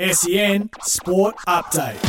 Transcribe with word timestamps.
SEN 0.00 0.70
Sport 0.82 1.36
Update. 1.46 2.00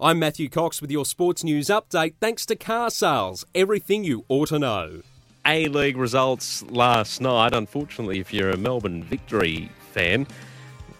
I'm 0.00 0.20
Matthew 0.20 0.48
Cox 0.48 0.80
with 0.80 0.88
your 0.92 1.04
sports 1.04 1.42
news 1.42 1.66
update 1.66 2.14
thanks 2.20 2.46
to 2.46 2.54
car 2.54 2.90
sales. 2.90 3.44
Everything 3.56 4.04
you 4.04 4.24
ought 4.28 4.50
to 4.50 4.58
know. 4.60 5.02
A 5.44 5.66
League 5.66 5.96
results 5.96 6.62
last 6.70 7.20
night. 7.20 7.54
Unfortunately, 7.54 8.20
if 8.20 8.32
you're 8.32 8.50
a 8.50 8.56
Melbourne 8.56 9.02
victory 9.02 9.68
fan, 9.90 10.28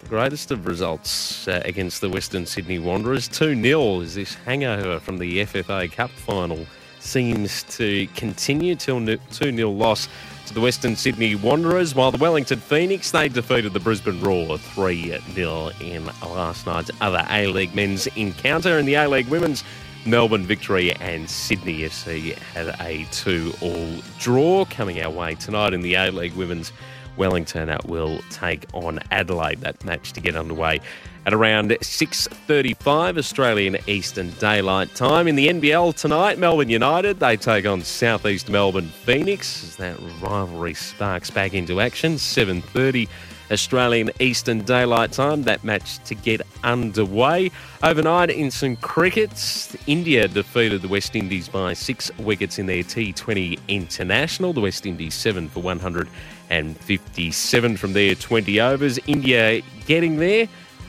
the 0.01 0.09
greatest 0.09 0.51
of 0.51 0.67
results 0.67 1.47
uh, 1.47 1.61
against 1.63 2.01
the 2.01 2.09
Western 2.09 2.45
Sydney 2.45 2.79
Wanderers. 2.79 3.29
2 3.29 3.61
0 3.61 4.01
is 4.01 4.15
this 4.15 4.33
hangover 4.33 4.99
from 4.99 5.19
the 5.19 5.45
FFA 5.45 5.89
Cup 5.89 6.09
final 6.09 6.65
seems 6.99 7.63
to 7.63 8.07
continue 8.07 8.75
till 8.75 8.99
2 9.05 9.17
0 9.55 9.69
loss 9.69 10.09
to 10.49 10.55
the 10.55 10.61
Western 10.61 10.95
Sydney 10.95 11.35
Wanderers, 11.35 11.93
while 11.93 12.09
the 12.09 12.17
Wellington 12.17 12.59
Phoenix, 12.59 13.11
they 13.11 13.29
defeated 13.29 13.71
the 13.71 13.79
Brisbane 13.79 14.19
Roar 14.19 14.57
3 14.57 15.19
0 15.33 15.69
in 15.79 16.05
last 16.23 16.65
night's 16.65 16.89
other 17.01 17.23
A 17.29 17.45
League 17.45 17.75
men's 17.75 18.07
encounter. 18.15 18.79
In 18.79 18.87
the 18.87 18.95
A 18.95 19.07
League 19.07 19.27
women's, 19.27 19.63
Melbourne 20.07 20.45
victory 20.45 20.91
and 20.95 21.29
Sydney 21.29 21.81
FC 21.81 22.35
had 22.35 22.75
a 22.79 23.05
2 23.11 23.53
all 23.61 24.01
draw 24.17 24.65
coming 24.65 24.99
our 25.01 25.11
way 25.11 25.35
tonight 25.35 25.73
in 25.73 25.81
the 25.81 25.93
A 25.93 26.09
League 26.09 26.33
women's. 26.33 26.71
Wellington 27.19 27.69
out 27.69 27.87
will 27.87 28.19
take 28.31 28.65
on 28.73 28.99
Adelaide. 29.11 29.61
That 29.61 29.83
match 29.85 30.13
to 30.13 30.21
get 30.21 30.35
underway 30.35 30.79
at 31.25 31.33
around 31.33 31.69
6.35 31.69 33.17
Australian 33.17 33.77
Eastern 33.85 34.31
Daylight 34.31 34.95
Time. 34.95 35.27
In 35.27 35.35
the 35.35 35.49
NBL 35.49 35.93
tonight, 35.95 36.39
Melbourne 36.39 36.69
United, 36.69 37.19
they 37.19 37.37
take 37.37 37.67
on 37.67 37.81
Southeast 37.83 38.49
Melbourne 38.49 38.87
Phoenix 38.87 39.63
as 39.63 39.75
that 39.75 39.99
rivalry 40.21 40.73
sparks 40.73 41.29
back 41.29 41.53
into 41.53 41.81
action. 41.81 42.15
7.30 42.15 43.07
Australian 43.51 44.11
Eastern 44.19 44.61
Daylight 44.61 45.11
Time, 45.11 45.43
that 45.43 45.63
match 45.63 46.03
to 46.05 46.15
get 46.15 46.41
underway. 46.63 47.51
Overnight 47.83 48.29
in 48.29 48.51
some 48.51 48.75
crickets, 48.77 49.75
India 49.87 50.27
defeated 50.27 50.81
the 50.81 50.87
West 50.87 51.15
Indies 51.15 51.47
by 51.47 51.73
six 51.73 52.11
wickets 52.17 52.59
in 52.59 52.65
their 52.65 52.83
T20 52.83 53.59
International. 53.67 54.53
The 54.53 54.61
West 54.61 54.85
Indies 54.85 55.13
seven 55.13 55.49
for 55.49 55.61
157 55.61 57.77
from 57.77 57.93
their 57.93 58.15
20 58.15 58.61
overs. 58.61 58.99
India 59.07 59.61
getting 59.85 60.17
there 60.17 60.47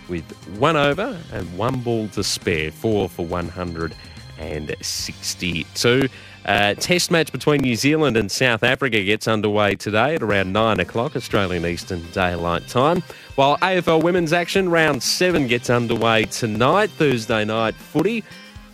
with 0.09 0.25
one 0.59 0.77
over 0.77 1.19
and 1.33 1.57
one 1.57 1.81
ball 1.81 2.09
to 2.09 2.25
spare, 2.25 2.71
four 2.71 3.09
for 3.09 3.25
162. 4.41 6.09
Uh, 6.47 6.75
test 6.75 7.11
match 7.11 7.31
between 7.33 7.61
New 7.61 7.77
Zealand 7.77 8.17
and 8.17 8.33
South 8.33 8.63
Africa 8.63 9.03
gets 9.05 9.29
underway 9.29 9.75
today 9.77 10.15
at 10.15 10.23
around 10.23 10.53
9 10.53 10.81
o'clock 10.81 11.15
Australian 11.15 11.67
Eastern 11.67 12.03
Daylight 12.13 12.67
Time. 12.67 13.03
While 13.35 13.59
AFL 13.59 14.03
Women's 14.03 14.33
Action 14.33 14.71
Round 14.71 15.03
7 15.03 15.47
gets 15.47 15.69
underway 15.69 16.25
tonight, 16.25 16.91
Thursday 16.91 17.45
night 17.45 17.75
footy. 17.75 18.25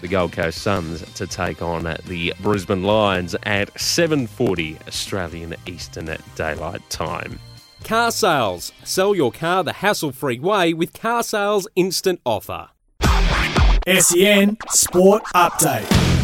The 0.01 0.09
Gold 0.09 0.33
Coast 0.33 0.59
Suns 0.59 1.03
to 1.15 1.27
take 1.27 1.63
on 1.63 1.85
the 2.07 2.35
Brisbane 2.41 2.83
Lions 2.85 3.35
at 3.45 3.73
7:40 3.75 4.77
Australian 4.87 5.57
Eastern 5.67 6.15
Daylight 6.37 6.89
Time. 6.91 7.41
Car 7.83 8.11
sales. 8.11 8.73
Sell 8.85 9.15
your 9.15 9.33
car 9.33 9.65
the 9.65 9.73
hassle-free 9.73 10.41
way 10.41 10.75
with 10.75 10.93
Car 10.93 11.23
Sales 11.23 11.67
Instant 11.77 12.21
Offer. 12.27 12.69
SEN 13.87 14.57
Sport 14.69 15.23
Update. 15.33 16.16